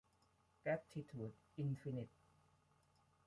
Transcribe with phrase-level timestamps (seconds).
[0.59, 2.09] แกรททิทูด อินฟินิท